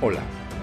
[0.00, 0.20] Hola,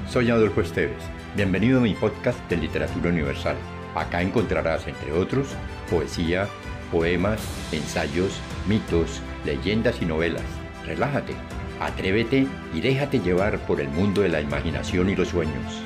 [0.10, 1.04] soy Adolfo Esteves.
[1.36, 3.58] Bienvenido a mi podcast de Literatura Universal.
[3.94, 5.50] Acá encontrarás, entre otros,
[5.90, 6.48] poesía,
[6.90, 7.42] poemas,
[7.74, 10.46] ensayos, mitos, leyendas y novelas.
[10.86, 11.34] Relájate,
[11.82, 15.84] atrévete y déjate llevar por el mundo de la imaginación y los sueños.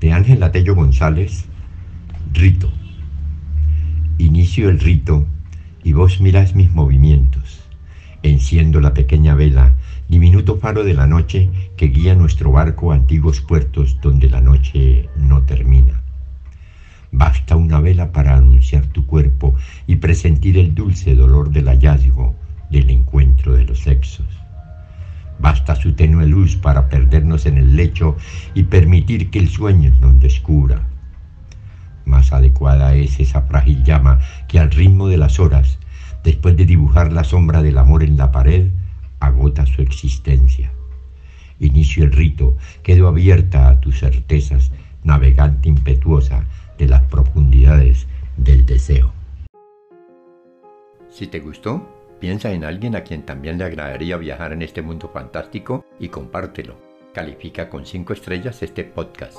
[0.00, 1.44] De Ángel Atello González,
[2.32, 2.72] Rito.
[4.16, 5.26] Inicio el rito
[5.84, 7.60] y vos mirás mis movimientos.
[8.22, 9.74] Enciendo la pequeña vela,
[10.08, 15.08] diminuto faro de la noche que guía nuestro barco a antiguos puertos donde la noche
[15.16, 16.00] no termina.
[17.10, 19.54] Basta una vela para anunciar tu cuerpo
[19.86, 22.34] y presentir el dulce dolor del hallazgo,
[22.70, 24.26] del encuentro de los sexos.
[25.38, 28.16] Basta su tenue luz para perdernos en el lecho
[28.54, 30.91] y permitir que el sueño nos descubra
[32.68, 35.78] adecuada es esa frágil llama que al ritmo de las horas,
[36.22, 38.70] después de dibujar la sombra del amor en la pared,
[39.20, 40.70] agota su existencia.
[41.58, 44.70] Inicio el rito, quedo abierta a tus certezas,
[45.02, 46.44] navegante impetuosa
[46.78, 49.12] de las profundidades del deseo.
[51.10, 51.86] Si te gustó,
[52.20, 56.76] piensa en alguien a quien también le agradaría viajar en este mundo fantástico y compártelo.
[57.12, 59.36] Califica con 5 estrellas este podcast.